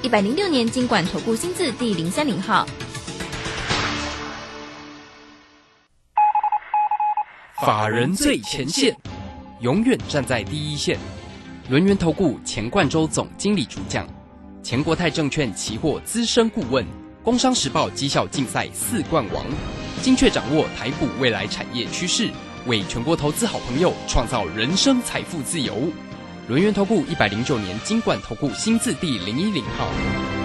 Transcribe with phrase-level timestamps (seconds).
[0.00, 2.64] 一百零六年经管投顾新字第零三零号。
[7.66, 8.96] 法人最前线，
[9.60, 10.96] 永远站在第一线。
[11.68, 14.06] 轮源投顾钱冠洲总经理主讲，
[14.62, 16.86] 前国泰证券期货资深顾问，
[17.24, 19.44] 工商时报绩效竞赛四冠王，
[20.00, 22.30] 精确掌握台股未来产业趋势，
[22.66, 25.90] 为全国投资好朋友创造人生财富自由。
[26.48, 30.37] 轮源投顾一百零九年金管投顾新字第零一零号。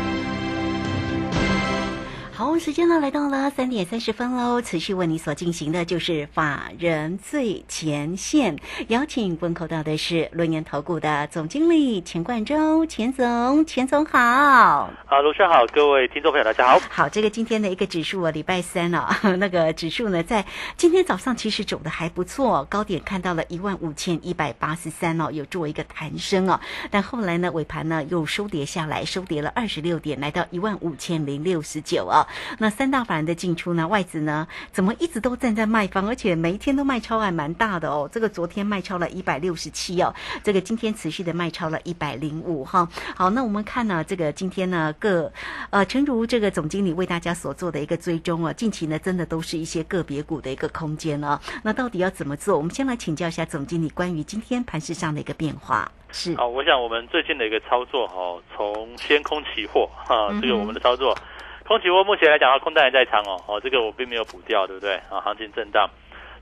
[2.43, 4.61] 好，时间呢来到了三点三十分喽。
[4.61, 8.57] 持续为你所进行的就是法人最前线，
[8.89, 14.19] 邀请问候到的是轮研投顾的总经理钱冠洲，钱总，钱总好。
[14.19, 16.81] 啊，卢轩好，各位听众朋友大家好。
[16.89, 26.59] 好，这个今天的一个指数啊，礼拜三啊， 那个指数呢，在今天早上其实走的还不错，高点看到了一万五千一百八十三哦，有做一个弹升哦，
[26.91, 32.27] 但后来呢，尾盘呢又收跌下来，收跌了二十六点，来到一万五千零六十九哦。
[32.59, 33.87] 那三大法人的进出呢？
[33.87, 34.47] 外资呢？
[34.71, 38.09] 怎么一直都站在卖方，而且每一天都卖超还蛮大的哦。
[38.11, 42.87] 这个昨天卖超了一百六十七哦，这个今天持续的卖超了一百零五哈。
[43.15, 45.31] 好，那我们看呢，这个今天呢各
[45.69, 51.39] 呃，诚如这个总经理为大家所做的一个追踪啊，近期呢真的都是一些个别股的一个空间哦。
[51.63, 52.57] 那到底要怎么做？
[52.57, 55.91] 我们先来请教一下总经理关于今天盘市上的一个变化。
[56.11, 61.17] 是好，我想我们最近的一个操作哈，从先空期货哈，这个我们的操作。
[61.65, 64.95] 空期货目前来讲的话，空单还在仓哦，哦，这个我并没有补掉，对不对？
[65.09, 65.89] 啊，行情震荡，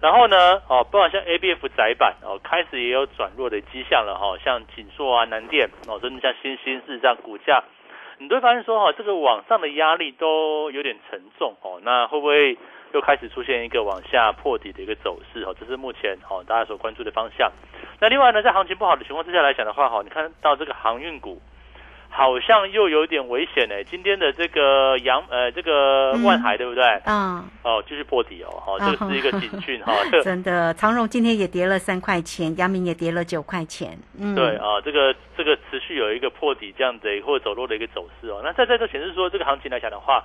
[0.01, 7.63] 然后呢，哦，不管像 A B F 窄板哦，开始也有转弱的迹象了哈，像锦硕啊、南电哦，甚至像新兴市场股价，
[8.17, 12.57] 你都会发现说哈，这个往上的压力都有点沉重哦，那会不会
[12.91, 15.55] 又开始出现一个往下破底的一个走势哦？
[15.59, 17.51] 这是目前哦大家所关注的方向。
[17.99, 21.39] 那另外呢，在行情不好的情况之下来讲的话哈，你看到这个航运股。
[22.13, 23.81] 好像又有点危险呢。
[23.85, 26.83] 今天的这个阳呃，这个万海对不对？
[27.05, 27.41] 嗯。
[27.63, 29.93] 哦，继续破底哦，哈，这个是一个警讯哈。
[30.21, 33.97] 真的，长荣今天也跌了三块钱，阳明也跌了九块钱。
[34.19, 34.35] 嗯。
[34.35, 38.41] 对啊，这个这个持续有一个破底这样子或者走弱的一个走势哦。
[38.43, 40.23] 那在在这显示说，这个行情来讲的话，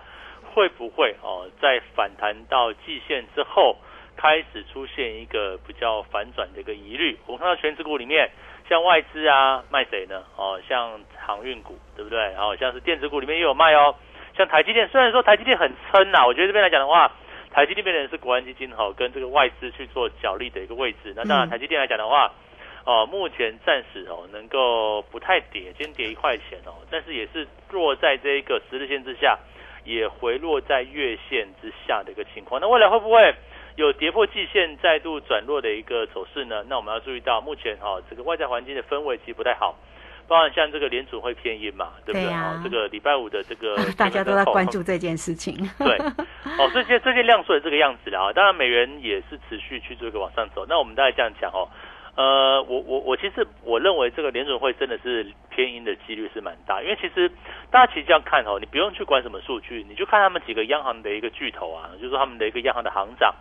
[0.52, 3.76] 会不会哦，在反弹到季线之后，
[4.16, 7.16] 开始出现一个比较反转的一个疑虑？
[7.26, 8.28] 我们看到全指股里面。
[8.68, 10.24] 像外资啊，卖谁呢？
[10.36, 12.34] 哦，像航运股，对不对？
[12.34, 13.94] 好像是电子股里面也有卖哦。
[14.36, 17.10] 像台积电，虽然说台积电很撑呐，我觉得这边来讲的话，
[17.52, 21.14] 台积电边的是国安基金哈，跟这个外资去做角力的一个位置。
[21.16, 22.32] 那当然，台积电来讲的话，
[22.84, 29.38] 哦，目前暂时哦能够不太跌，今天跌一块钱哦，但是也是落在这一个十日线之下，
[29.84, 32.60] 也回落在月线之下的一个情况。
[32.60, 33.34] 那未来会不会？
[33.76, 39.76] 有跌破季线再度转弱的一个走势呢，那我们要注意到目前哈这个外在环境的氛围其实不太好，
[40.26, 42.32] 包含像这个联储会偏阴嘛，对不对？
[42.32, 45.54] 啊，这个礼拜五的这个 大家都在关注这件事情。
[45.78, 45.98] 对，
[46.58, 50.64] 哦，这些这些量缩的这个样子了啊，当然美元也是持续去做一个往上走。
[50.66, 51.68] 那我们大概这样讲哦，
[52.16, 57.30] 呃，我我我其实我认为这个联储会真的是偏阴的几率是蛮大，因为其实
[57.70, 63.34] 大家其实这样看哦，你不用去管什么数据，你就看他们几个央行的一个巨头啊，就是说他们的一个央行的行长。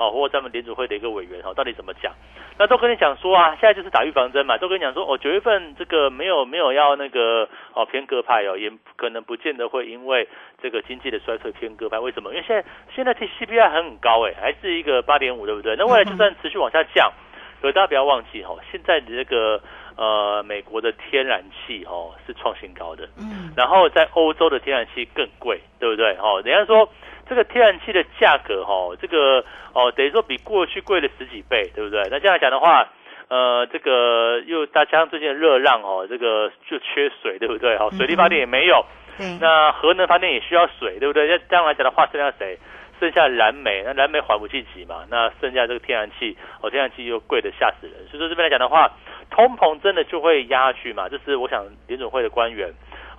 [0.00, 2.10] 哦，或者咱们联储会的一个委员哦，到底怎么讲？
[2.56, 10.26] 那都跟你讲说啊，现在就是打预防针嘛，都跟你讲说哦，九月份这个没有没有要那个哦偏鸽派哦，也可能不见得会因为
[10.62, 11.98] 这个经济的衰退偏鸽派。
[11.98, 12.30] 为什么？
[12.30, 12.64] 因为现在
[12.96, 15.76] 现在 T C P I 很高哎，还是一个八点五，对不对？
[15.76, 17.12] 那未来就算持续往下降，
[17.60, 19.60] 所以大家不要忘记哦，现在的这个
[19.96, 26.16] 呃美国的天然气哦是创新高的，嗯，然后在欧洲的天然气更贵，对不对？
[26.16, 26.88] 哦，人家说。
[27.30, 32.02] 这个天然气的价格哈，这个哦，等于说比过去贵了十几倍，对不对？
[32.10, 32.88] 那这样来讲的话，
[33.28, 37.78] 呃，这个又再加上最近的热浪哦，这个就缺水，对不对？
[37.78, 38.84] 好，水力发电也没有，
[39.20, 39.38] 嗯。
[39.40, 41.28] 那核能发电也需要水，对不对？
[41.28, 42.58] 那这样来讲的话，剩下谁？
[42.98, 45.06] 剩下燃煤，那燃煤缓不济急嘛？
[45.08, 47.94] 那剩下这个天然气，哦，天然气又贵的吓死人。
[48.08, 48.90] 所以说这边来讲的话，
[49.30, 51.08] 通膨真的就会压下去嘛？
[51.08, 52.70] 这是我想联总会的官员。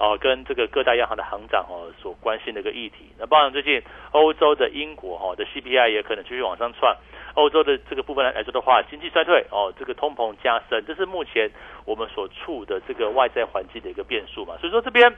[0.02, 3.14] 哦，跟这个各大央行的行长哦所关心的一个议题。
[3.20, 3.80] 那包含最近
[4.14, 6.98] 欧洲的英国哈的 CPI 也可能继续往上窜，
[7.36, 11.52] 欧洲的这个部分来说的话，经济衰退哦，这个通膨加深，这是目前
[11.86, 14.58] 我们所处的这个外在环境的一个变数嘛。
[14.60, 15.16] 所以说这边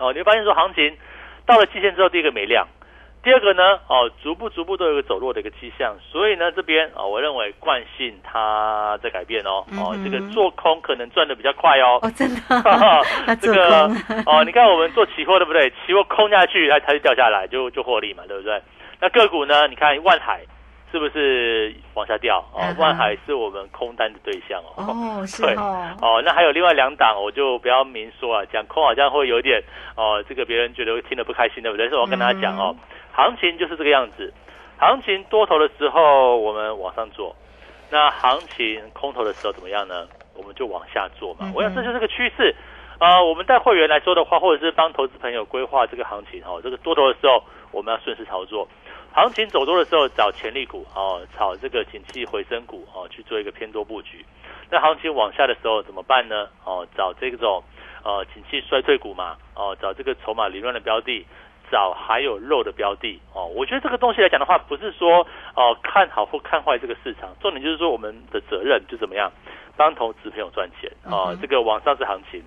[0.00, 0.96] 哦，你会发现说行情
[1.46, 2.66] 到了季线之后，第一个没量。
[3.22, 12.40] 第二个呢，哦，逐步逐步都有个走弱的一个迹象，所以呢，这边啊，我认为惯性它在改变哦，哦，这个做空可能赚的比较快哦，哦，真的，
[13.40, 13.84] 这个
[14.26, 15.70] 哦，你看我们做期货对不对？
[15.86, 18.60] 期货空下去，它它就掉下来，就就获利嘛，对不对？
[19.00, 19.68] 那个股呢？
[19.68, 20.40] 你看万海
[20.90, 22.38] 是不是往下掉？
[22.52, 24.82] 哦万海是我们空单的对象哦。
[25.22, 29.62] 哦， 是对哦，哦，那还有另外两档，我就不要明说啊，讲空好像会有点
[29.96, 31.88] 哦，这个别人觉得会听得不开心，对不对？
[31.88, 32.74] 所以我跟大家讲哦，
[33.12, 34.32] 行情就是这个样子，
[34.78, 37.34] 行情多头的时候我们往上做，
[37.90, 40.08] 那行情空头的时候怎么样呢？
[40.34, 41.52] 我们就往下做嘛。
[41.54, 42.54] 我想这就是个趋势。
[42.98, 47.42] 呃，我们带会员来说的话，或者是帮投资朋友规划这个行情哦，这个多头的时候
[47.72, 48.66] 我们要顺势操作，
[49.12, 54.24] 行情走多的时候找潜力股哦，炒这个景气回升股哦，去做一个偏多布局。
[54.70, 56.48] 那行情往下的时候怎么办呢？
[56.64, 57.62] 哦，找这种
[58.04, 61.26] 呃景气衰退股嘛，哦，找这个筹码凌乱的标的，
[61.72, 63.46] 找还有肉的标的哦。
[63.46, 65.26] 我觉得这个东西来讲的话，不是说
[65.56, 69.32] 哦看好或看坏这个市场，重点就是说我们的责任就怎么样
[69.76, 71.28] 帮投资朋友赚钱哦。
[71.30, 72.40] 嗯这个往上是行情，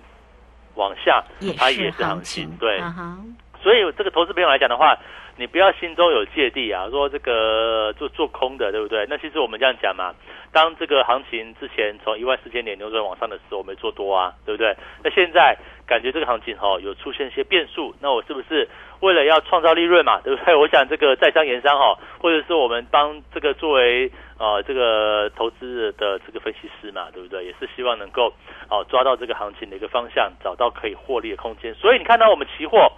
[0.76, 1.24] 往下
[1.58, 2.78] 它也是行行情情，，对。
[2.80, 4.96] 嗯所以这个投资朋友来讲的话，
[5.38, 9.06] 你不要心中有芥蒂啊，说这个做做空的，对不对？
[9.08, 10.14] 那其实我们这样讲嘛，
[10.50, 14.74] 当这个行情之前从一万四千点扭转往上的时候，我们做多啊，对不对？
[15.04, 15.54] 那现在
[15.86, 18.66] 感觉这个行情哈、有出现一些变数，那我是不是
[19.00, 20.54] 为了要创造利润嘛，对不对？
[20.56, 27.44] 我想这个在商言商哈、或者是我们帮这个作为呃这个投资的这个分析师嘛，对不对？
[27.44, 28.32] 也是希望能够
[28.70, 31.74] 哦、抓到这个行情的一个方向，找到可以获利的空间。
[31.74, 32.90] 所以你看到我们期货。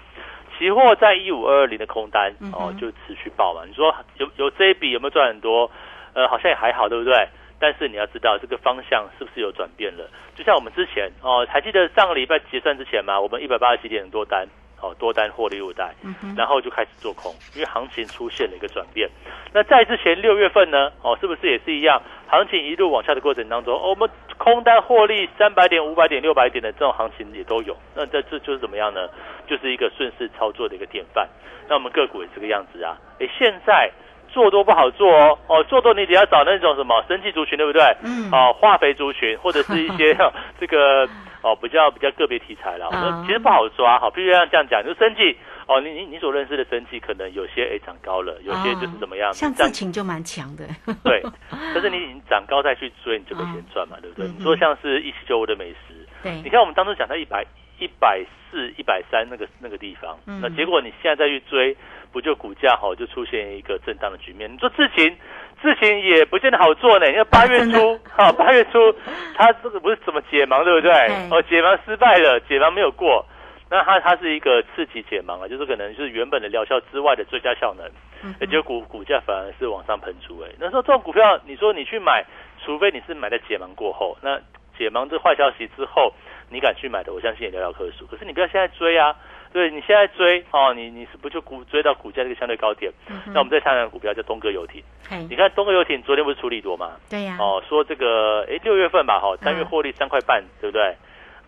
[0.59, 3.63] 期货在一五二二零的空单哦，就持续爆嘛。
[3.67, 5.71] 你说有有这一笔有没有赚很多？
[6.15, 7.29] 呃，好像也还好，对不对？
[7.61, 10.09] 但是你要知道这个方向是不是有转变了？
[10.35, 14.47] 就像我们之前哦，还记得上个礼拜结算之前嘛，我们一百八十几点的多单
[14.81, 19.09] 哦，多单获利入袋，嗯然后就开始做空，因为行情出现了一个转变。
[19.53, 22.01] 那在之前六月份呢，哦，是不是也是一样？
[22.29, 27.77] 行情一路往下的过程当中，哦、我们空单获利三百点、五百点、六百点的这种行情也都有。
[27.95, 29.09] 那这这就是怎么样呢？
[29.49, 31.27] 就是一个顺势操作的一个典范。
[31.69, 32.97] 那我们个股也这个样子啊。
[33.19, 33.91] 诶，现在
[34.29, 37.83] 做多不好做哦，哦，做多你得要找那种什么生气族群，对不对？
[38.05, 40.15] 嗯哦，化肥族群或者是一些
[40.61, 41.09] 这个
[41.49, 44.11] 哦比较比较个别题材啦，我嗯们其实不好抓哈。
[44.11, 45.37] 必须要这样讲，就生技
[45.67, 50.67] 哦，你你你所认识的生技可能有些诶涨高了，有些就是怎么样，哦像涨自情就蛮强的，
[51.05, 54.27] 对，但是你你涨高再去追，你就没钱赚嘛，对不对？
[54.27, 56.33] 嗯你说像是一七九五的美食，对。
[56.43, 57.45] 你，看我们当初讲到一百
[57.79, 60.41] 一百四、一百三那个那个地方，嗯。
[60.43, 61.77] 那结果你现在再去追，
[62.13, 64.53] 不就股价哈就出现一个震荡的局面？
[64.53, 65.17] 你说事情
[65.63, 68.95] 事情也不见得好做呢，因为八月初哈 八月初
[69.35, 71.29] 他这个不是怎么解盲，对不对对？
[71.31, 73.25] 哦，解盲失败了，解盲没有过。
[73.71, 77.87] 那它它是一个刺激解盲啊，就是可能就是原本的疗效之外的最佳效能，
[78.25, 82.25] 嗯也就股股价反而是往上喷出、哎，那时候这种股票，你说你去买，
[82.65, 84.39] 除非你是买在解盲过后，那
[84.79, 86.15] 解盲这坏消息之后，
[86.49, 88.07] 你敢去买的，我相信也寥寥可数。
[88.07, 89.15] 可是你不要现在追啊，
[89.53, 92.93] 对你现在追哦，你你是不就股追到股价这个相对高点？
[93.09, 94.83] 嗯那我们再看看股票叫东哥游艇，
[95.29, 96.93] 你看东哥游艇昨天不是出利多吗？
[97.09, 100.95] 对呀，哦，说这个哎六月份吧，哈、三月嗯获利三块半，对不对？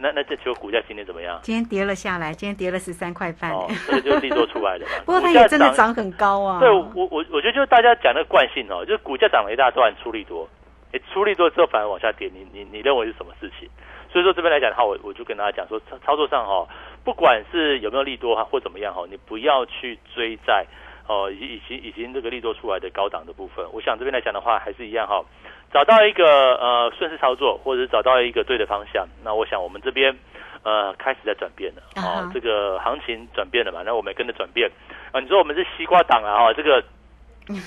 [0.03, 1.39] 那那这球股价今天怎么样？
[1.43, 4.93] 今天跌了下来，今天跌了十三块半，哦，这个就是利多出来的嘛。
[5.05, 10.49] 不过它股价也真的涨很高啊，对我我我觉得就是大家讲那个惯性哦，就是股价涨了一大段，出力多，
[10.93, 13.69] 哎，出力多之后反而往下跌，你你你认为是什么事情？
[14.11, 16.67] 所以说这边来讲的话，我我就跟大家讲说，操操作上哈、
[17.05, 20.67] 不管是有没有利多哈或怎么样哈、你不要去追在
[21.09, 23.67] 哦已经已经已经这个利多出来的高档的部分。
[23.73, 25.25] 我想这边来讲的话，还是一样哈、
[25.73, 29.07] 找到一个呃顺势操作，或者是找到一个对的方向。
[29.25, 30.17] 那我想我们这边
[30.63, 34.71] 呃开始在转变了啊这个行情转变了嘛，那我们也跟着转变
[35.13, 35.21] 啊。
[35.21, 36.85] 你说我们是西瓜党啊哈、这个。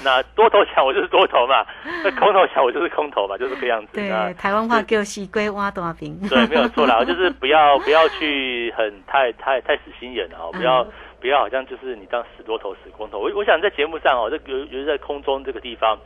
[0.04, 1.66] 那多头强我就是多头嘛，
[2.04, 3.90] 那空头强我就是空头嘛，就是这个样子。
[3.94, 10.92] 那对，台湾话叫西龟挖大饼，对，没有错啦，就是不要不要去很太太太死心眼了哦，不要、嗯
[11.24, 13.18] 不要好像就是你当死多头死空头。
[13.18, 15.98] 我我想在节目上哦，这尤尤其在空中这个地方，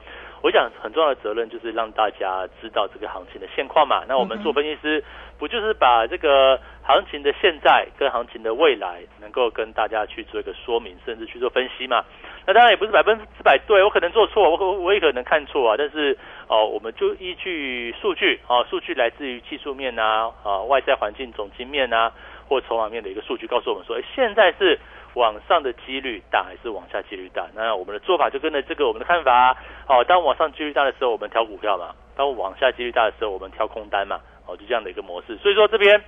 [0.43, 4.03] 我想很重要的责任就是让大家知道这个行情的现况嘛。
[4.07, 5.03] 那我们做分析师，
[5.39, 12.05] 不就是把这个行情的现在跟行情的未来，能够跟大家去做一个说明，甚至去做分析嘛？
[12.45, 15.75] 那当然也不是百分之百对，我可能做错，我我也可能看错啊。
[15.77, 16.17] 但是
[16.47, 22.09] 哦，我们就依据数据啊，数据来自于技术面啊，啊外在环境总经面啊，
[22.47, 24.79] 或筹码面的一个数据，告诉我们说，哎，现在是
[25.15, 27.45] 往上的几率大还是往下几率大？
[27.53, 29.57] 那我们的做法就跟着这个我们的看法啊。
[29.89, 34.21] 哦，当往上几率大的时候，我们挑股票嘛；当往下几率大的时候，我们挑空单嘛。
[34.47, 35.35] 哦，就这样的一个模式。
[35.43, 36.01] 所以说这边，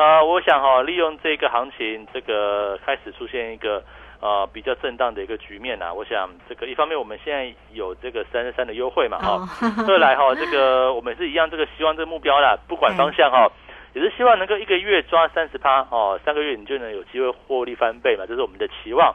[0.00, 3.84] 呃，我想哈、利用这个行情，这个开始出现一个
[4.18, 5.92] 呃比较震荡的一个局面啊。
[5.92, 13.46] 我想这个一方面我们现在有这个三十三的优惠嘛，哈、 哦二来哈、这个我们是一样，这个希望这个目标啦，不管方向哈、
[13.92, 19.14] 也是希望能够一个月抓三十趴哦，三个月你就能有机会获利翻倍嘛，这是我们的期望。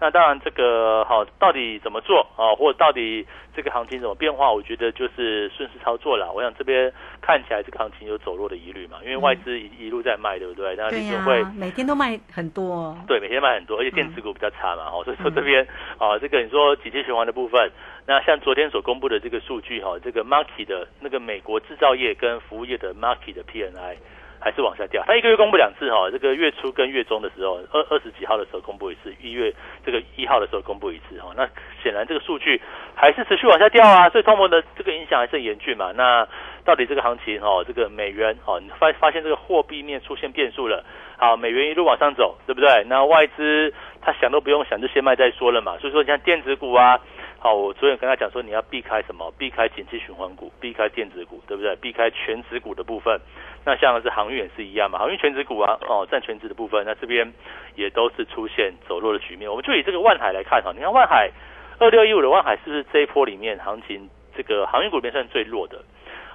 [0.00, 6.32] 那当然这个好到底怎么做啊，或者到底这个行情怎么变化，我觉得就是顺势操作了。
[6.32, 10.74] 我想这边看起来这个行情有走弱的疑虑嘛，因为外资一一路在卖，对不对？
[10.76, 15.66] 那联准会每天都卖很多，对，每天卖很多，而且电子股比较差嘛，哦，所以说这边
[15.98, 17.70] 啊，这个你说几期循环的部分，
[18.06, 23.96] 那像昨天所公布的这个数据哈，这个 market 的那个美国制造业跟服务业的 market 的 PNI。
[24.44, 29.50] 还是往下掉，它一个月公布两次哈，这个月初跟月中的时候，二二十几号的时候公布一次，一月
[29.86, 31.48] 这个一号的时候公布一次哈，那
[31.82, 32.60] 显然这个数据
[32.94, 35.92] 还是持续往下掉啊，所以通膨的这个影响还是很严峻嘛。
[35.92, 36.28] 那
[36.62, 40.84] 到底这个行情哈，这个美元哦，你发发现这个货币面出现变数了，
[41.16, 42.84] 好，美元一路往上走，对不对？
[42.84, 43.72] 那外资
[44.02, 47.00] 他想都不用想就先卖再说了嘛，所以说你像电子股啊。
[47.44, 49.30] 好，我昨天跟他讲说，你要避开什么？
[49.36, 51.76] 避开景气循环股，避开电子股，对不对？
[51.76, 53.20] 避开全值股的部分。
[53.64, 57.32] 那像是航运也是一样嘛，航运全值股啊，哦，占全值的部分，那这边
[57.74, 59.50] 也都是出现走弱的局面。
[59.50, 61.30] 我们就以这个万海来看哈，你看万海
[61.78, 65.78] 二六一五的万海是不是这一波里面行情这个航运股里面算最弱的？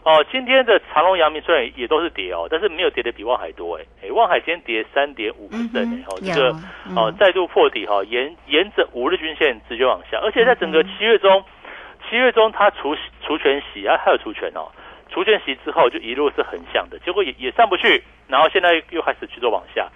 [0.03, 3.83] 哦，今天的长隆、阳明虽然也都是跌哦，但是没有跌的比万海多哎。
[4.01, 6.55] 哎，万海今天跌三点五 percent 哎，哦，这个
[6.95, 11.43] 哦再度破底哈，沿沿着五日均线直接往下，而且在整个七月中，
[12.09, 14.71] 七月中它除除权息啊，还有除权哦，
[15.09, 19.87] 除权息之后就一路是横向的，结果也也上不去，然后现在又开始去做往下。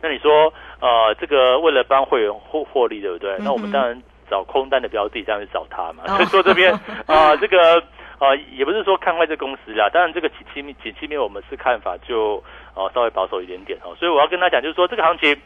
[0.00, 3.36] 那你说呃，这个为了帮会员获获利，对不对？
[3.40, 6.06] 那我们当然找空单的标的，这样去找他嘛。
[6.06, 6.72] 所以说这边
[7.06, 7.82] 啊，这个。
[8.22, 12.40] 啊，也不是说看坏这公司啦，当然这个景气面景气面我们是看法就
[12.76, 15.36] 呃稍微保守一点点哦，所以我要跟他讲，就是说这个行情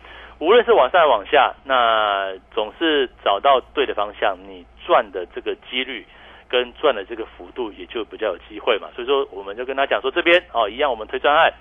[0.40, 6.06] 无论是往上往下，那总是找到对的方向，你赚的这个几率
[6.48, 8.88] 跟赚的这个幅度也就比较有机会嘛。
[8.94, 11.52] 所以说我们就跟他讲说这边哦一样，我们推专案，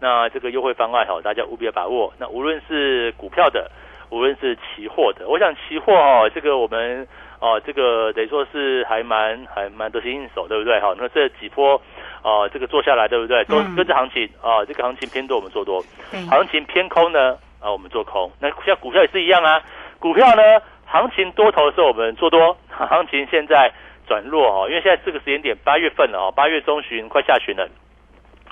[0.00, 2.12] 那这个优惠方案哈，大家务必要把握。
[2.18, 3.70] 那无论是股票的，
[4.10, 7.06] 无论是期货的，我想期货哦这个我们。
[7.42, 10.78] 哦，这个等于说是还蛮还蛮得心应手，对不对？
[10.78, 11.74] 哈，那这几波，
[12.22, 13.42] 哦，这个做下来，对不对？
[13.46, 15.82] 都跟着行情啊，这个行情偏多，我们做多；
[16.30, 18.30] 行情偏空呢，啊，我们做空。
[18.38, 19.60] 那像股票也是一样啊，
[19.98, 20.42] 股票呢，
[20.86, 23.72] 行情多头的时候我们做多，行情现在
[24.06, 27.68] 转弱哦，因为现在这个时间点八月份了哦，八月中旬快下旬了，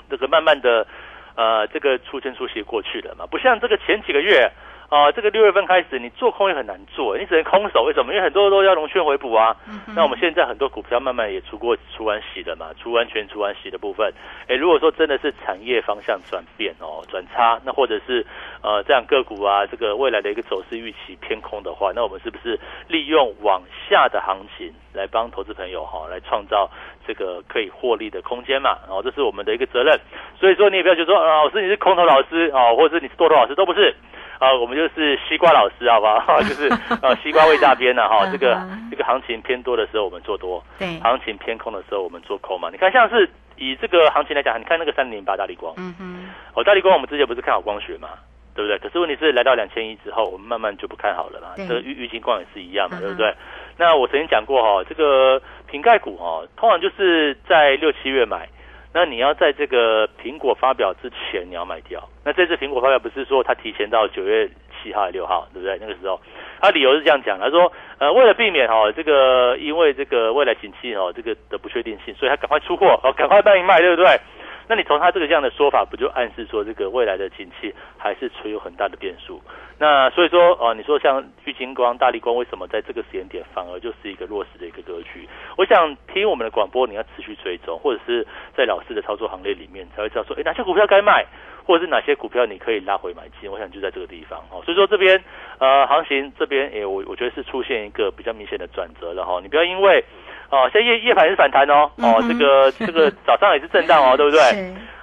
[0.09, 0.87] 这个慢慢的，
[1.35, 4.51] 呃，这个出现出息过去了嘛，不像这个前几个月。
[4.91, 7.81] 啊，这个六月份开始，你做空也很难做，你只能空手。
[7.83, 8.11] 为什么？
[8.11, 9.55] 因为很多都要融券回补啊。
[9.95, 14.13] 那我们现在很多股票慢慢也出过出完洗的嘛，出完全出完洗的部分。
[14.49, 18.25] 哎，如果说真的是产业方向转变哦，转差，那或者是
[18.61, 26.69] 呃这样个股啊，这个未来的一个走势预期偏空的话，那我们是不是利用往下的行情来帮投资朋友哈，来创造
[27.07, 28.77] 这个可以获利的空间嘛？
[28.85, 29.97] 然后这是我们的一个责任。
[30.37, 33.95] 所以说你也不要觉得说，老师你是空头老师啊，或者是你是多头老师，都不是。
[34.41, 36.41] 啊，我们就是西瓜老师，好不好？
[36.41, 36.67] 就是
[37.03, 42.67] 呃，西瓜味大边呢，哈，这个这个行情偏多的时候我们做多，对，行情偏空的时候我们做空嘛。
[42.71, 48.09] 你看，像是以这个行情来讲，你看那个三零八大力光，嗯哼，哦，大力光我们之前不是看好光学嘛，
[48.55, 48.79] 对不对？
[48.79, 51.49] 可是问题是来到两千一之后，我们慢慢就不看好了嘛。
[51.55, 53.31] 这个玉玉金光也是一样嘛，对不对？
[53.77, 58.49] 那我曾经讲过哈，这个瓶盖股哈，通常就是在六七月买。
[58.93, 62.01] 那你要在这个苹果发表之前你要卖掉。
[62.25, 64.49] 那这次苹果发表不是说它提前到九月
[64.81, 65.77] 七号、六号，对不对？
[65.79, 66.19] 那个时候，
[66.59, 74.19] 他理由是这样讲，他说，呃，为了避免哈这个因为这个未来景气哦这个的不确定性，所以他赶快出货，哦，赶快卖一卖，对不对？
[74.67, 79.41] 那你从他这个这样的说法，不就暗示说这个未来的景气还是存有很大的变数？
[79.77, 85.27] 那所以说，哦，你说像玉金光、大力光，为什么在这个时间点反而就是一个弱势的一个格局？
[85.57, 88.25] 我想听我们的广播，你要持续追踪，或者是
[88.55, 91.25] 在老师的操作行列里面才会知道说，哎，哪些股票该卖，
[91.65, 93.49] 或者是哪些股票你可以拉回买进。
[93.51, 95.21] 我想就在这个地方，哦，所以说这边
[95.57, 99.39] 呃，行情这边，哎，我我觉得是出现一个比较明显的转折了哈。
[99.41, 100.03] 你不要因为
[100.51, 104.39] 哦，现在夜夜盘是反弹哦，哦，这个这个 早上也是震荡哦，对不对？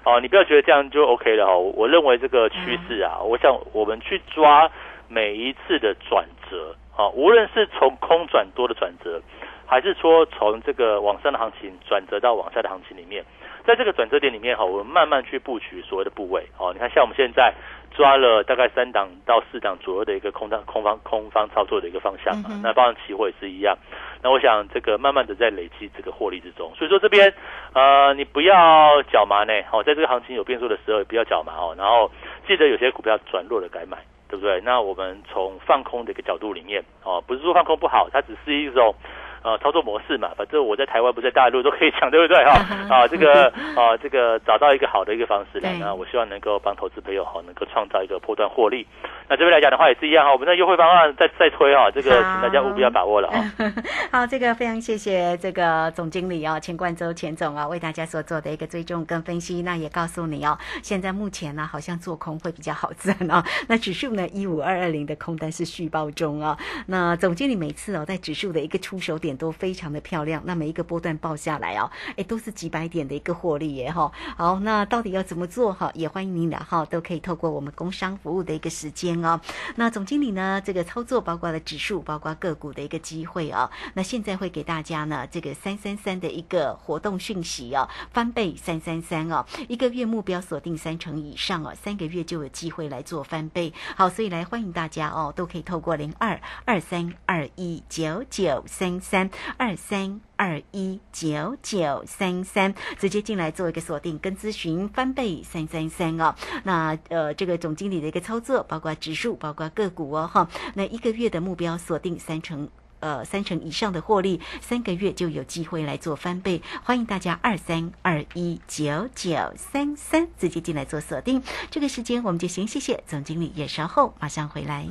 [0.05, 1.57] 哦，你不要觉得这样就 OK 了哈。
[1.57, 4.71] 我认为这个趋势啊，我想我们去抓
[5.09, 9.21] 每一次的转折啊，无论是从空转多的转折，
[9.67, 13.25] 还是说从这个往上的行情转折到往下的行情里面，
[13.67, 16.73] 在这个转折点里面哈，我们慢慢去布局所谓的部位哦。
[16.75, 17.53] 你看，像我们现在。
[17.99, 23.77] 抓了大概三档到四档左右的一个空单空方空方操作的一个方向嘛，那包含期货也是一样。
[24.23, 27.35] 那我想这个慢慢的在累积这个获利之中，所以说这边
[27.75, 32.09] 呃你不要脚麻呢，哦，在这个行情有变数的时候不要脚麻哦，然后
[32.47, 34.61] 记得有些股票转弱了改买，对不对？
[34.61, 38.95] 那我们从放空的一个角度里面哦，不是说放空不好，它只是一种
[39.43, 42.53] 呃操作模式嘛，反正我在台湾不在大陆都可以讲，对不对哈？
[42.91, 48.87] 啊，这个 啊这个找到一个好的一个方式来，那我希望能够帮投资朋友哈能够创造一个破断获利。
[49.31, 53.55] 那这边来讲的话也是一样哈，我们的优惠方案再再推哈，这个请大家务必要把握了啊。
[54.11, 63.43] 好，这个非常谢谢这个总经理哦，钱冠周钱总啊，为大家所做的一个追踪跟分析，那也告诉你哦，现在目前呢好像做空会比较好赚哦。
[63.69, 66.57] 那指数呢一五二二零的空单是续报中啊。
[66.87, 74.11] 那总经理每次哦在指数的一个出手点点都非常的漂亮，那每一个波段报下来哦，哎都是几百点的一个获利耶哈。
[74.39, 75.91] 好，那到底要怎么做哈？
[75.95, 79.39] 也欢迎您的号都可以透过我们工商服务的一个时间哦。
[79.77, 83.71] 那总经理呢这个操作包括了指数，包括个股的一个机会哦。
[83.93, 93.73] 那现在会给大家呢这个三三三的一个活动讯息哦，翻倍三三三哦，一个月目标锁定三成以上哦，三个月就有机会来做翻倍。
[93.95, 99.18] 好，所以来欢迎大家哦，都可以透过零二二三二一九九三三
[99.57, 106.35] 二三二一九九三三直接进来做一个锁定跟咨询翻倍三三三哦。
[106.65, 112.69] 那呃这个总经理的一个操作，包括指数，包括个股哦哈，那一个月的目标锁定三成。
[113.01, 116.61] 呃，三成以上的获利，三个月就有机会来做翻倍。
[116.83, 121.41] 欢迎大家二三二一九九三三直接进来做锁定。
[121.71, 124.89] 这个时间我们就先谢谢总经理，也稍后马上回来。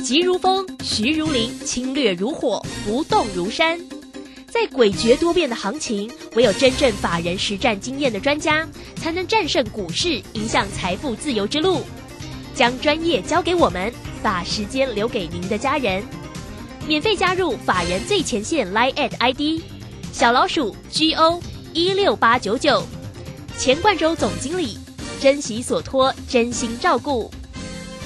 [0.00, 3.78] 急如风，徐如林，侵略如火，不动如山。
[4.48, 8.66] 在诡谲多变的行情，唯有真正法人实战经验的专家，
[8.96, 11.82] 才能战胜股市，迎向财富自由之路。
[12.54, 13.92] 将专业交给我们，
[14.22, 16.02] 把时间留给您的家人。
[16.86, 19.62] 免费加入法人最前线 Line at ID
[20.12, 21.40] 小老鼠 GO
[21.72, 22.82] 一六八九九，
[23.56, 24.78] 钱冠洲总经理，
[25.20, 27.30] 珍惜所托，真心照顾。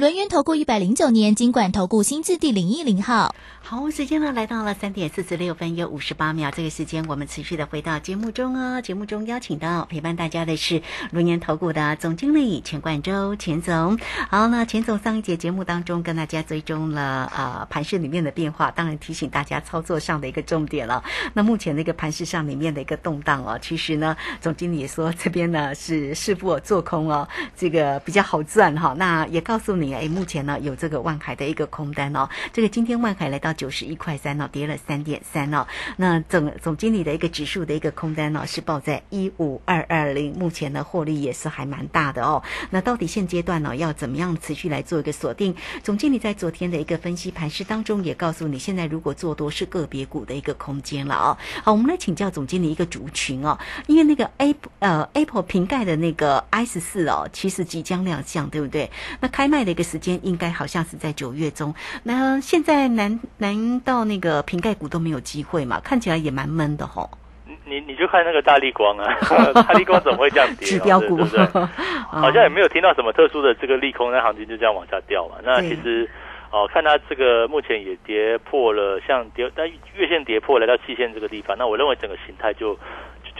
[0.00, 3.34] 轮源投顾一百零九年金管投顾新字第零一零号。
[3.60, 8.80] 好，时间呢来到了三点四十六分又五十八秒，这个时间我们持续的回到节目中哦。
[8.80, 13.98] 节目中邀请到陪伴大家的是轮源投顾的总经理钱冠周钱总。
[14.30, 21.04] 好，那钱总上一节节目当中跟大家追踪了呃盘市里面的变化，当然提醒大家操作上的一个重点了。
[21.34, 28.94] 那目前那个盘市上里面的一个动荡哦，其实呢总经理也说这边呢是师傅做空哦，这个比较好赚哈。
[28.96, 33.50] 那也告诉你，哎，目前呢有这个万海的一个空单哦，这个今天万海来到。
[33.60, 35.66] 九十一块三哦，跌了三点三哦。
[35.96, 42.42] 那总总经理的一个指数的一个空单呢，是报在一五二二零，目前呢获利也是还蛮大的哦。
[42.70, 45.54] 那到底现阶段呢，要怎么样持续来做一个锁定？
[45.82, 51.36] 总经理在昨天的一个分析盘势当中也告诉你，现在如果做多是个别股的一个空间了哦。
[51.62, 58.90] 好，我们来请教总经理一个族群哦，因为那个 Apple 呃 Apple 瓶盖的那个 i 十四哦，其实即将亮相，对不对？
[59.20, 61.72] 那开卖的一个时间应该好像是在九月中。
[62.04, 63.50] 那现在难难。
[63.50, 65.80] 难道那个瓶盖股都没有机会嘛？
[65.80, 67.10] 看起来也蛮闷的吼。
[67.64, 69.12] 你你就看那个大力光啊，
[69.66, 70.66] 大力光怎么会这样跌？
[70.68, 71.18] 指标股，
[72.08, 75.34] 好像也没有听到什么特殊的这个利空，那行情就这样往下掉嘛。
[75.42, 76.08] 那其实
[76.52, 82.78] 哦，看它这个目前也跌破了，像跌但月线跌破来到期线这个地方，那我认为整个形态就。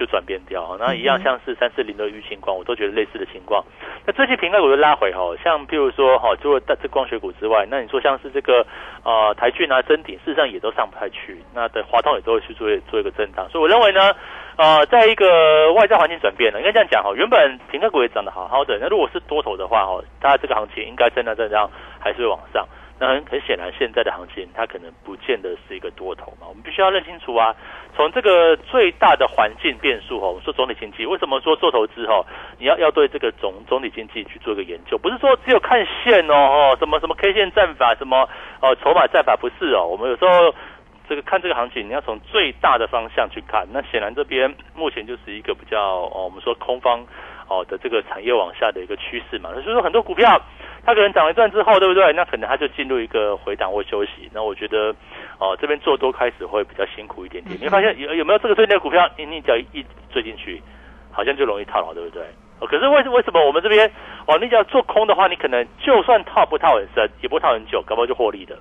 [0.00, 3.62] 就转变掉，那一样像是三四零的玉清光，我都觉得类似的情况。
[4.06, 8.66] 那最近瓶盖股就拉回哈，像譬如说哈，除了这光学股之外，那你说像是这个
[9.04, 11.36] 呃台骏啊、真鼎，事实上也都上不太去。
[11.54, 14.16] 那的华通也都会去做做一个震荡，所以我认为呢，
[14.56, 22.66] 呃，在一个外在环境转变了，应该这样讲哈，原本平盖股也涨得好好的，那如果是多头的话哈，它这个行情应该震荡震荡还是会往上。
[23.00, 27.56] 那很很显然，现在的行情它可能不见得是一个多头嘛，我们必须要认清楚啊。
[27.96, 32.26] 从这个最大的环境变数哦，我们说总体经济，为什么说做投资哦，
[32.58, 38.28] 你要要对这个总总体经济去做一个研究，不是说只有看线哦哦，什么什么 K 线战法，什么
[38.60, 39.86] 哦筹码战法，不是哦。
[39.86, 40.54] 我们有时候
[41.08, 43.66] 这个看这个行情，你要从最大的方向去看。
[43.72, 47.00] 那显然这边目前就是一个比较哦，我们说空方。
[47.50, 49.52] 哦的这个产业往下的一个趋势嘛。
[49.52, 50.40] 所以说很多股票
[50.86, 52.10] 它可能涨一段之后，对不对？
[52.14, 54.30] 那可能它就进入一个回档或休息。
[54.32, 54.94] 那我觉得
[55.38, 57.58] 哦这边做多开始会比较辛苦一点点。
[57.58, 60.62] 你会发现有有没有这个最近的股票，你你只要一追进去，
[61.12, 62.22] 好像就容易套牢，对不对？
[62.60, 63.90] 哦，可是为为什么我们这边
[64.26, 68.56] 哦，你只要做空的话，你可能就算套不套很深，也不套很久，搞不好就获利的。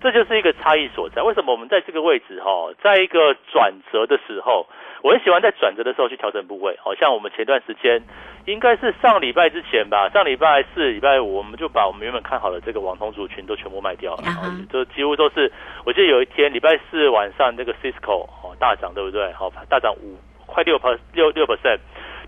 [0.00, 1.22] 这就是一个差异所在。
[1.22, 2.50] 为什么我们在这个位置哈，
[2.82, 4.66] 在一个转折的时候，
[5.06, 6.76] 我很喜欢在转折的时候去调整部位。
[6.82, 8.02] 好像我们前段时间
[8.44, 14.22] 应该是上礼拜之前吧，上礼拜四、礼拜五，我们就把我们原本看好的这个网通族群都全部卖掉了，
[14.68, 15.52] 就几乎都是。
[15.84, 19.32] 我记得有一天礼拜四晚上，这个 Cisco 哦大涨，对不对？
[19.34, 21.78] 好，大涨五快六 per 六六 percent。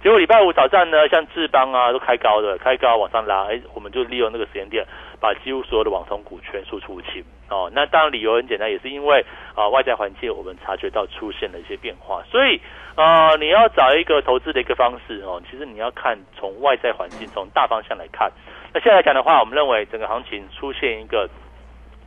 [0.00, 4.86] 结果礼拜五早上呢，像智邦啊都开高的，开高往上拉，哎，我们就利用那个时间点，
[5.20, 7.70] 把几乎所有的网通股全数出清哦。
[7.74, 12.60] 那当然理由很简单，也是因为啊外在环境我们察觉到出现了一些变化，所以
[12.94, 18.32] 啊你要找一个投资的一个方式哦，其实你要看从外在环境从大方向来看。
[18.72, 21.28] 那现在来讲的话，我们认为整个行情出现一个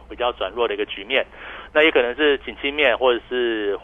[0.10, 1.26] 比较转弱的一个局面，
[1.74, 3.80] 那也可能是景气面或者是。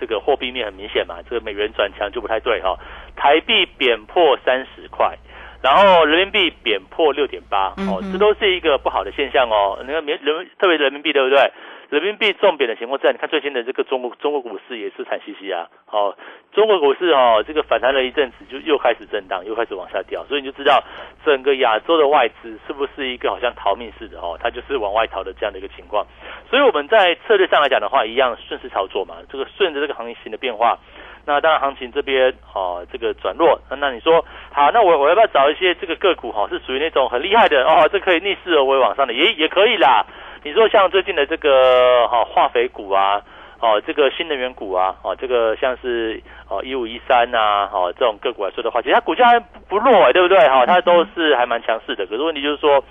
[0.00, 2.74] 这个货币面很明显嘛，这个美元转强就不太对哈。
[3.16, 5.14] 台币贬破三十块，
[5.62, 9.78] 然后人民币贬破六点八，哦，这都是一个不好的现象哦。
[9.82, 11.52] 你看，人人特别人民币对不对？
[11.90, 15.66] 人民币重贬的情况下，你看最新的这个中国中国股市也是惨兮兮啊。
[15.86, 16.16] 好，
[16.52, 20.82] 中国股市哦，这个反弹了一阵子，就又开始震荡，又开始往下掉，所以你就知道
[21.24, 26.06] 整个亚洲的外资是不是一个好像逃命似的哦，它就是往外逃的这样的一个情况。
[26.48, 30.78] 所以我们在策略上来讲的话，一样顺势操作嘛，这个顺着这个行情的变化。
[31.26, 40.04] 那当然行情这边哦，这个转弱，那你说好，那我我要不要找一些这个个股哈，是属于那种很厉害的哦，这可以逆势而为往上的，也也可以啦。
[40.42, 43.20] 你说像最近的这个哈化肥股啊，
[43.60, 50.38] 哦这个新能源股啊，哦这个像是哦一五一三呐，哦这种个股来说的话，其实它股价不不弱哎，对不对？
[50.48, 52.06] 哈，它都是还蛮强势的。
[52.06, 52.82] 可是问题就是说，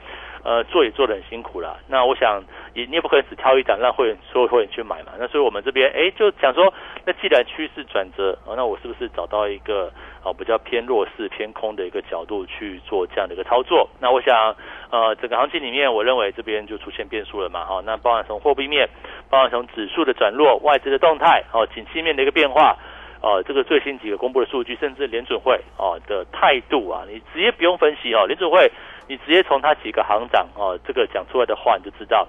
[0.43, 1.79] 呃，做也做得很辛苦了。
[1.87, 2.43] 那我想。
[2.75, 5.11] 你你也不可能只挑一档让会员所有会员去买嘛？
[5.17, 6.71] 那所以我们这边哎就想说，
[7.03, 9.91] 那既然趋势转折，那我是不是找到一个
[10.23, 13.89] 哦比较偏弱势偏空的一个角度去做这样的一个操作？
[13.99, 14.55] 那我想
[14.91, 17.65] 呃整个行情里面，我认为这边就出现变数了嘛？
[17.65, 18.87] 哈，那包含从货币面，
[19.31, 22.77] 包含从指数的转弱、外资的动态、哦景气面的一个变化，
[23.21, 28.71] 哦这个最新几个公布的数据，甚至联准会哦的态度啊，你直接不用分析哦，联准会
[29.09, 32.25] 你直接从他几个行长哦这个讲出来的话，你就知道。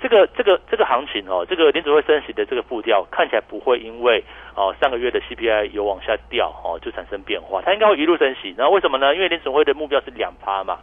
[0.00, 4.24] 这个这个这个行情哦，这个联储会升息的这个步调看起来不会因为
[4.56, 8.52] 哦上个月的 CPI 有往下掉哦就产生变化，它应该会一路升息。
[8.58, 9.14] 然后为什么呢？
[9.14, 10.78] 因为联储会的目标是两趴嘛，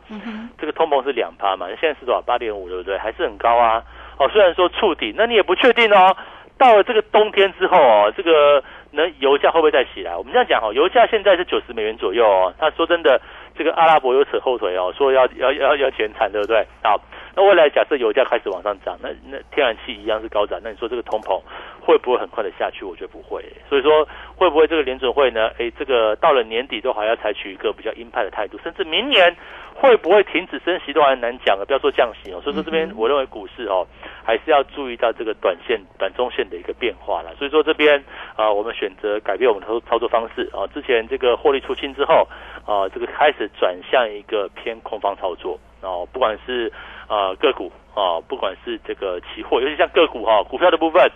[0.58, 2.22] 这个通膨是两趴嘛，现在是多少？
[2.22, 2.98] 八点五对不对？
[2.98, 3.84] 还是很高啊。
[4.18, 6.16] 哦，虽然说触底，那你也不确定哦。
[6.58, 10.16] 到了这个冬天之后哦，这个能油价会不会再起来？
[10.16, 12.54] 我们这样讲哦，油价现在是九十美元左右哦。
[12.58, 13.20] 他说真的，
[13.60, 16.65] 这个阿拉伯又扯后腿哦，说要要要要减产，对不对？
[16.82, 16.98] 好。
[17.36, 21.39] 那未来假设油价开始往上涨，那那天然气一样是高涨，那你说这个通膨
[21.80, 22.84] 会不会很快的下去？
[22.84, 23.45] 我觉得不会。
[23.69, 25.52] 所以说会不会这个联准会呢？
[25.60, 29.38] 哎，这个到了年底都还要采取一个比较鹰派的态度，甚至明年
[29.76, 32.41] 会不会停止升息都还难讲了，不要说降息哦。
[32.41, 33.86] 所以说这边我认为股市哦
[34.26, 37.36] 还是要注意到这个短线、短中线的一个变化了。
[37.36, 38.04] 所以说这边
[38.36, 42.28] 啊，我们选择改变我们的操操作方式啊，之前这个获利出清之后
[42.65, 46.72] 啊，这个开始转向一个偏空方操作哦，不管是。
[47.10, 51.12] 呃，个股啊，不管是这个期货，尤其像个股哈，股票的部分，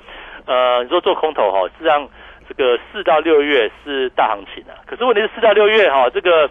[0.48, 2.10] 呃，你说做空头哈，实际上
[2.50, 4.74] 这个四到六月是大行情啊。
[4.88, 6.50] 可是问题是四到六月哈，这个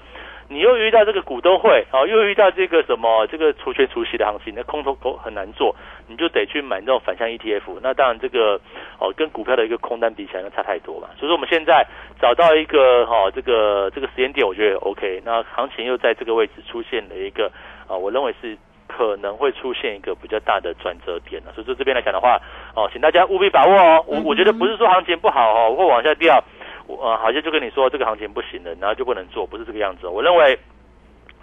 [0.53, 5.75] 你又遇到这个股东会啊，又遇到这个什么这个除权除息的行情，那空头股很难做，
[6.07, 7.79] 你就得去买那种反向 ETF。
[7.83, 8.61] 那当然这个
[8.99, 11.09] 哦，跟股票的一个空单比起来，那差太多嘛。
[11.19, 11.87] 所以说我们现在
[12.21, 15.23] 找到一个哈，这个这个时间点，我觉得 OK。
[15.25, 17.51] 那行情又在这个位置出现了一个
[17.89, 18.57] 啊，我认为是。
[18.89, 22.39] 可能会出现一个比较大的转折点了所以说这边来讲的话，
[22.77, 24.05] 哦，请大家务必把握哦。
[24.07, 26.45] 我我觉得不是说行情不好哦，会往下掉，
[26.87, 30.07] 我好像就跟你说这个行情不行了，然后就不能做，不是这个样子。
[30.07, 30.59] 我认为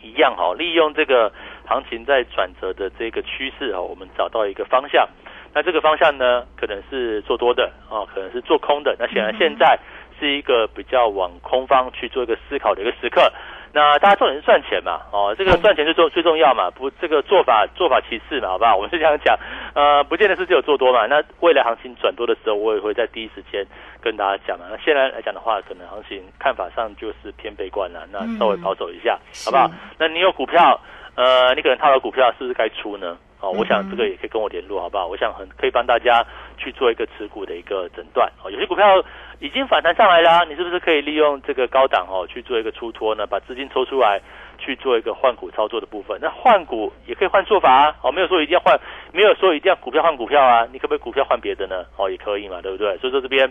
[0.02, 1.32] 一样哈，利用这个
[1.66, 5.08] 行情在转折的这个趋势哦，我们找到一个方向。
[5.54, 8.96] 那这个方向呢，可能是做多的哦，可能是做空的。
[9.00, 9.80] 那显然现在
[10.20, 13.32] 是一个比较往空方去做一个思考的一个时刻。
[13.72, 18.76] 那大家重点是赚钱嘛，哦，这个赚钱最重最重要嘛，不，这个做法做法其次嘛，好不好？
[18.76, 19.38] 我们是这样讲，
[19.76, 21.06] 呃，不见得是只有做多嘛。
[21.06, 23.66] 那未来行情转多的时候，我也会在第一时间
[24.02, 24.66] 跟大家讲嘛。
[24.70, 29.70] 那现在来讲的话，可能行情看法上就是偏悲观了，那稍微保守一下，好不好？
[29.98, 30.80] 那你有股票，
[31.16, 33.18] 呃，你可能套了股票，是不是该出呢？
[33.42, 35.08] 哦，我想这个也可以跟我联络，好不好？
[35.08, 36.26] 我想很可以帮大家
[36.58, 38.52] 去做一个持股的一个诊断哦。
[38.52, 39.02] 有些股票
[39.40, 43.26] 已经反弹上来了，你是不是可以利用这个高档哦去做一个出脱呢？
[43.26, 44.22] 把资金抽出来
[44.60, 46.20] 去做一个换股操作的部分。
[46.22, 48.80] 那换股也可以换做法啊，哦，没有说一定要换，
[49.12, 51.86] 没有说一定要股票换股票啊，你可不可以股票换别的呢？
[51.98, 52.98] 哦，也可以嘛，对不对？
[52.98, 53.48] 所以说这边，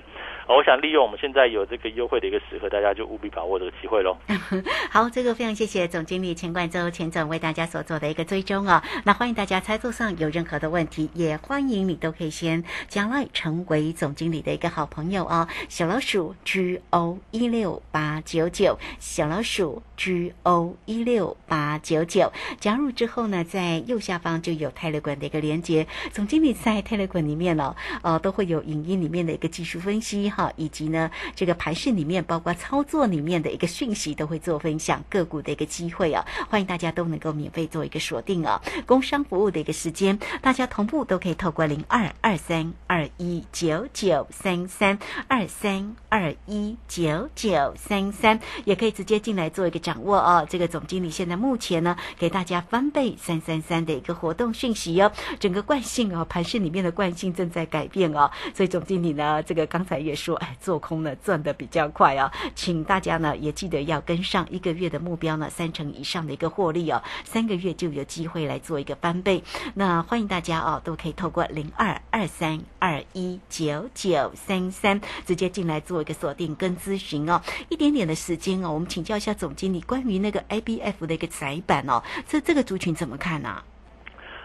[0.47, 4.17] 哦我想利用我们现在有这个优惠的一个时刻，大家就务必把握这个机会喽。
[4.91, 8.83] 好，这个非常谢谢总经理钱冠周钱总为大家所做的一个追踪啊。
[9.05, 15.49] 那欢迎大家操作上有任何的问题，也欢迎你都可以先加来成为总经理的一个好朋友啊。
[15.69, 25.87] 小老鼠 G O 一六八九九，小老鼠 G O 一六八九九，加入之后呢，在右下方就有泰勒管的一个连接。
[26.13, 38.61] 总经理在泰勒管里面哦，呃，都会有影音里面的一个技术分析哈，以及呢这个盘市里面包括操作里面的一个讯息都会做分享，个股的一个机会啊，欢迎大家都能够免费做一个锁定啊。
[38.87, 50.47] 工商服务的一个时间，大家同步都可以透过零二二三二一九九三三二三二一九九三三，也可以直接进来做一个掌握哦。
[50.49, 69.45] 这个总经理现在目前呢，给大家翻倍三三三的一个活动讯息哦，整个惯性哦，盘市里面的惯性正在改变哦，所以总经理呢，这个刚才也说，哎，做空呢赚的比较快哦，请大家呢也记得要跟上一个月的目标呢，三成以上的一个获利哦，三个月就有机会来做一个翻倍。
[69.75, 77.43] 那欢迎大家哦，都可以透过零二二三二一九九三三直接进来做一个锁定跟咨询哦。
[77.69, 80.43] 一点点的时间哦，我们请教一下总经理关于那个
[80.81, 83.63] ABF 的一个窄板哦，这这个族群怎么看呢、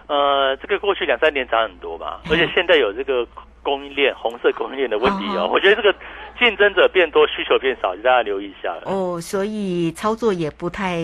[0.08, 3.26] 呃，这个过去两三年涨很多吧，而且现在有这个
[3.62, 5.50] 供应链红色供应链的问题哦，哦。
[5.54, 5.96] 我觉得这个
[6.44, 10.98] 竞争者变多，需求变少，大家留意一下了，哦，所以操作也不太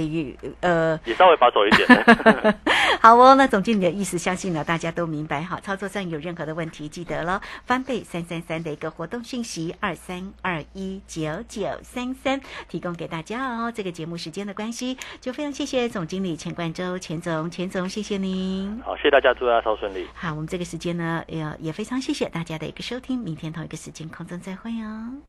[0.60, 1.00] 呃。
[1.06, 1.88] 也稍微保守一点。
[3.00, 5.58] 好哦，那总经理的意思，相信呢大家都明白哈。
[5.62, 13.72] 操作上有任何的问题，记得了翻倍三三三的一个活动信息二三二一九九三三提供给大家哦。
[13.74, 18.82] 这个节目时间的关系，就非常谢谢总经理钱冠周钱总钱总，谢谢您。
[18.84, 20.06] 好，谢谢大家，祝大家超顺利。
[20.14, 25.29] 好，我们这个时间呢，也也非常谢谢大家的一个收听，明天同一个时间空中再会哦。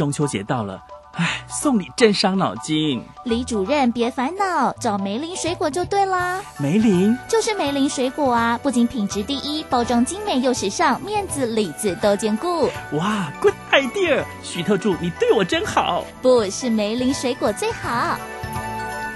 [0.00, 0.82] 中秋节到了，
[1.12, 3.04] 唉，送礼真伤脑筋。
[3.24, 6.40] 李主任别烦恼，找梅林水果就对啦。
[6.56, 12.70] 梅林就是梅林水果啊，不仅品质第一，包装精美又时尚，面子里子都兼顾。
[12.92, 14.24] 哇，good idea！
[14.42, 16.02] 徐特助，你对我真好。
[16.22, 18.18] 不是梅林水果最好。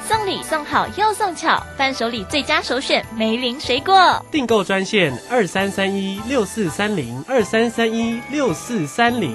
[0.06, 4.22] 送礼送好又送巧，伴手礼最佳首选梅林水果。
[4.30, 9.34] 订购专线二三三一六四三零二三三一六四三零。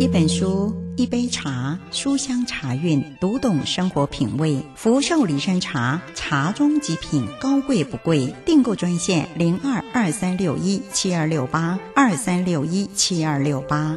[0.00, 4.60] 一本书，一杯茶，书香茶韵，读懂生活品味。
[4.74, 8.34] 福寿礼山茶，茶中极品，高贵不贵。
[8.44, 13.96] 订购专线零二二三六一七二六八二三六一七二六八。